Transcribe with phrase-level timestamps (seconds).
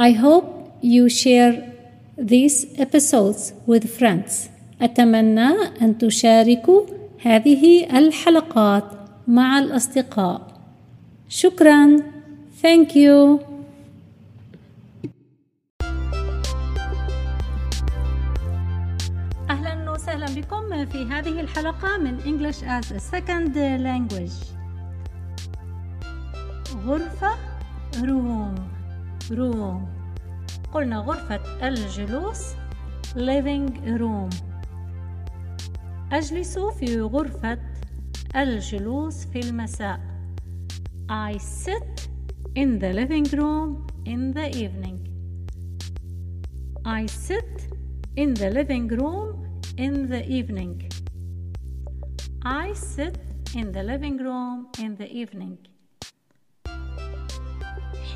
[0.00, 0.46] I hope
[0.80, 1.54] you share
[2.16, 4.48] these episodes with friends.
[4.82, 5.48] أتمنى
[5.82, 6.86] أن تشاركوا
[7.22, 8.84] هذه الحلقات
[9.28, 10.60] مع الأصدقاء.
[11.28, 11.96] شكرا.
[12.62, 13.40] Thank you.
[19.50, 24.46] أهلا وسهلا بكم في هذه الحلقة من English as a Second Language.
[26.86, 27.34] غرفة
[28.04, 28.77] روم
[29.32, 29.88] روم
[30.72, 32.54] قلنا غرفة الجلوس
[33.16, 33.68] living
[33.98, 34.30] room
[36.12, 37.58] أجلس في غرفة
[38.36, 40.00] الجلوس في المساء
[41.10, 42.08] I sit
[42.54, 44.98] in the living room in the evening
[46.84, 47.68] I sit
[48.16, 49.28] in the living room
[49.76, 50.74] in the evening
[52.44, 53.18] I sit
[53.54, 55.58] in the living room in the evening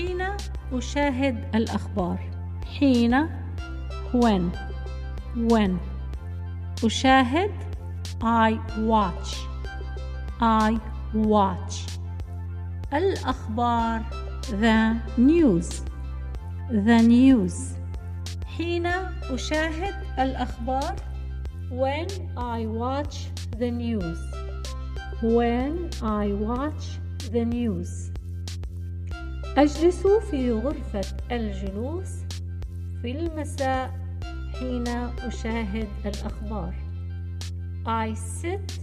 [0.00, 0.22] حين
[0.72, 2.18] أشاهد الأخبار
[2.78, 3.28] حين
[4.12, 4.50] when
[5.36, 5.76] when
[6.84, 7.50] أشاهد
[8.22, 9.36] I watch
[10.40, 10.80] I
[11.14, 11.86] watch
[12.92, 14.02] الأخبار
[14.50, 15.68] the news
[16.70, 17.76] the news
[18.56, 18.86] حين
[19.30, 20.96] أشاهد الأخبار
[21.70, 24.18] when I watch the news
[25.22, 26.98] when I watch
[27.32, 28.10] the news
[29.60, 32.08] أجلس في غرفة الجلوس
[33.02, 33.94] في المساء
[34.58, 36.74] حين أشاهد الأخبار
[37.86, 38.78] I sit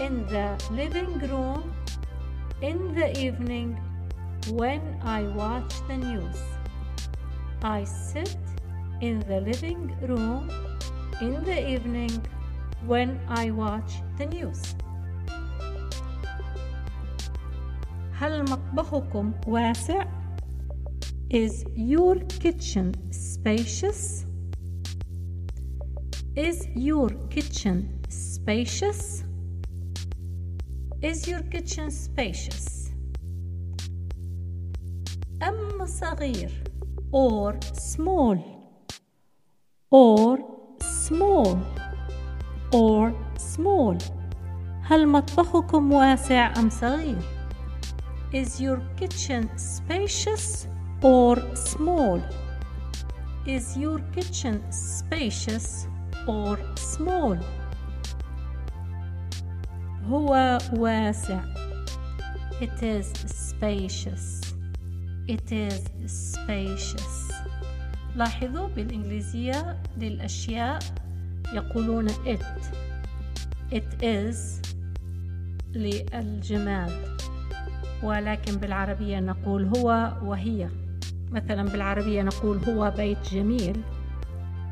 [0.00, 1.62] in the living room
[2.60, 3.76] in the evening
[4.50, 6.38] when I watch the news.
[7.62, 8.36] I sit
[9.00, 10.50] in the living room
[11.20, 12.14] in the evening
[12.86, 14.62] when I watch the news.
[18.22, 20.04] هل مطبخكم واسع؟
[21.30, 24.26] Is your kitchen spacious?
[26.36, 27.76] Is your kitchen
[28.08, 29.24] spacious?
[31.02, 32.92] Is your kitchen spacious?
[35.42, 36.64] أم صغير
[37.12, 38.38] or small
[39.90, 40.38] or
[40.80, 41.56] small
[42.72, 43.98] or small
[44.82, 47.41] هل مطبخكم واسع أم صغير؟
[48.33, 50.67] Is your kitchen spacious
[51.01, 52.21] or small?
[53.45, 55.87] Is your kitchen spacious
[56.27, 57.37] or small?
[60.09, 61.43] هو واسع.
[62.61, 64.53] It is spacious.
[65.27, 67.33] It is spacious.
[68.15, 70.79] لاحظوا بالإنجليزية للأشياء
[71.53, 72.45] يقولون it.
[73.71, 74.61] It is
[75.73, 76.91] للجماد
[78.02, 80.68] ولكن بالعربية نقول هو وهي.
[81.30, 83.80] مثلا بالعربية نقول هو بيت جميل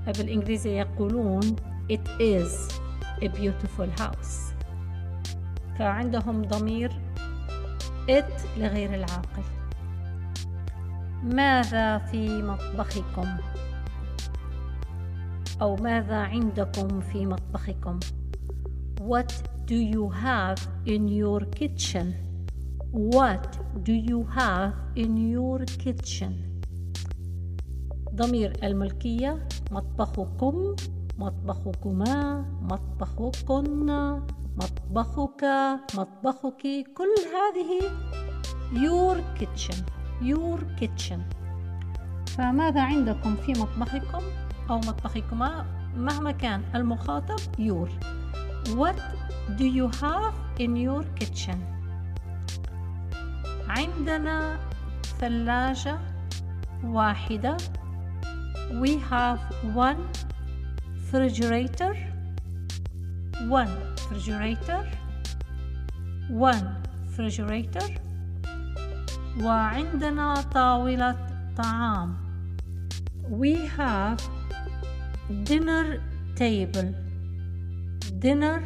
[0.06, 1.56] بالإنجليزية يقولون
[1.92, 2.72] it is
[3.22, 4.54] a beautiful house.
[5.78, 6.90] فعندهم ضمير
[8.08, 9.42] it لغير العاقل.
[11.22, 13.26] ماذا في مطبخكم؟
[15.62, 18.00] أو ماذا عندكم في مطبخكم؟
[19.00, 19.32] What
[19.66, 22.29] do you have in your kitchen?
[22.92, 26.60] What do you have in your kitchen?
[28.14, 30.76] ضمير الملكية مطبخكم
[31.18, 33.86] مطبخكما مطبخكن
[34.56, 35.44] مطبخك
[35.94, 36.62] مطبخك
[36.94, 37.80] كل هذه
[38.74, 39.76] your kitchen
[40.22, 41.20] your kitchen.
[42.26, 44.22] فماذا عندكم في مطبخكم؟
[44.70, 47.88] أو مطبخكما مهما كان المخاطب your.
[48.74, 48.98] What
[49.58, 51.79] do you have in your kitchen
[53.70, 54.58] عندنا
[55.20, 55.98] ثلاجة
[56.84, 57.56] واحدة
[58.82, 59.38] We have
[59.74, 60.02] one
[60.94, 61.94] refrigerator
[63.48, 63.72] one
[64.10, 64.82] refrigerator
[66.30, 66.66] one
[67.06, 67.88] refrigerator
[69.40, 71.16] وعندنا طاولة
[71.56, 72.16] طعام
[73.30, 74.18] We have
[75.44, 76.00] dinner
[76.34, 76.88] table
[78.18, 78.62] dinner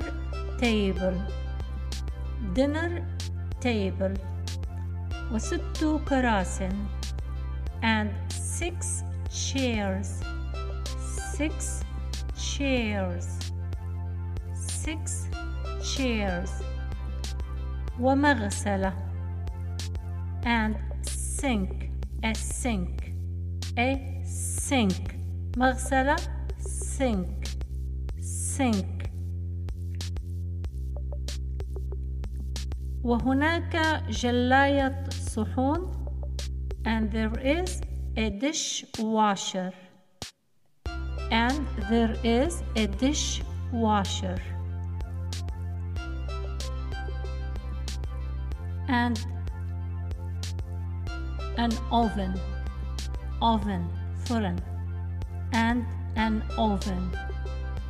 [0.58, 1.16] table
[2.54, 2.90] dinner
[3.60, 4.33] table
[5.31, 6.69] وست كراسي
[7.81, 10.09] and six chairs
[11.38, 11.83] six
[12.35, 13.27] chairs
[14.53, 15.27] six
[15.81, 16.51] chairs
[18.00, 18.94] ومغسلة
[20.44, 20.75] and
[21.07, 21.89] sink
[22.23, 23.13] a sink
[23.77, 25.15] a sink
[25.57, 26.15] مغسلة
[26.59, 27.47] sink
[28.19, 28.92] sink
[33.04, 36.04] وهناك جلاية صحون
[36.86, 37.80] and there is
[38.16, 39.72] a dishwasher
[41.30, 44.38] and there is a dishwasher
[48.88, 49.26] and
[51.58, 52.34] an oven
[53.42, 53.84] oven
[54.24, 54.58] فرن
[55.52, 55.84] and
[56.16, 57.10] an oven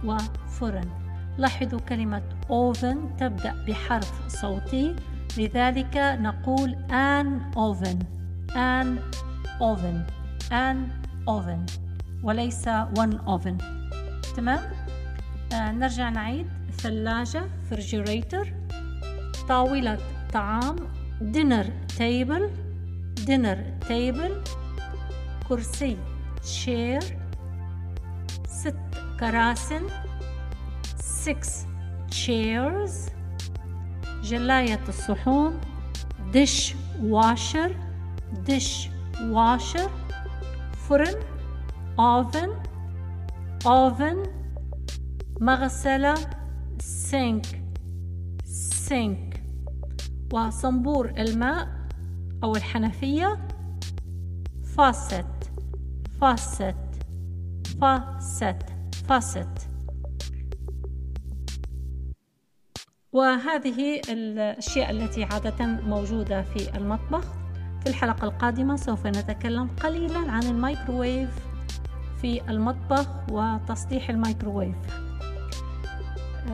[0.05, 1.04] وفرن
[1.39, 4.97] لاحظوا كلمة oven تبدأ بحرف صوتي.
[5.39, 7.99] لذلك نقول an oven.
[8.55, 8.99] an
[9.61, 9.99] oven.
[10.51, 10.77] an
[11.29, 11.67] oven.
[12.23, 13.63] وليس one oven.
[14.37, 14.61] تمام؟
[15.53, 16.47] آه نرجع نعيد.
[16.79, 18.49] ثلاجة refrigerator.
[19.49, 19.99] طاولة
[20.33, 20.77] طعام.
[21.33, 21.67] dinner
[21.99, 22.51] table.
[23.27, 24.49] dinner table.
[25.49, 25.97] كرسي
[26.43, 27.05] chair.
[28.49, 28.77] ست
[29.21, 29.83] كراسن
[31.25, 31.67] six
[32.11, 33.11] chairs
[34.23, 35.61] جلاية الصحون
[36.33, 37.71] dish washer
[38.47, 38.91] dish
[39.33, 39.89] washer
[40.89, 41.15] فرن
[41.99, 42.51] oven
[43.67, 44.29] oven
[45.41, 46.15] مغسلة
[47.11, 47.47] sink
[48.89, 49.41] sink
[50.33, 51.69] وصنبور الماء
[52.45, 53.39] أو الحنفية
[54.77, 55.49] faucet
[56.21, 56.75] faucet
[57.81, 58.63] faucet
[59.09, 59.74] faucet
[63.15, 67.25] وهذه الأشياء التي عادة موجودة في المطبخ.
[67.81, 71.29] في الحلقة القادمة سوف نتكلم قليلا عن الميكروويف
[72.21, 74.77] في المطبخ وتصليح الميكروويف.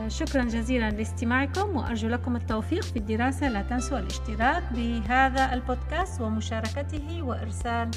[0.07, 3.49] شكرا جزيلا لاستماعكم وأرجو لكم التوفيق في الدراسة.
[3.49, 7.91] لا تنسوا الاشتراك بهذا البودكاست ومشاركته وإرسال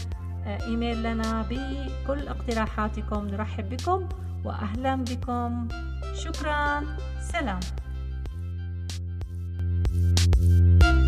[0.46, 3.26] إيميل لنا بكل اقتراحاتكم.
[3.26, 4.08] نرحب بكم
[4.44, 5.68] وأهلا بكم.
[6.14, 6.82] شكرا.
[7.32, 7.60] سلام.
[10.46, 11.03] Thank you